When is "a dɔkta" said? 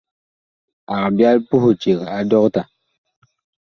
2.17-2.61